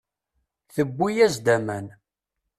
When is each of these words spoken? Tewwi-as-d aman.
Tewwi-as-d 0.73 1.45
aman. 1.55 1.87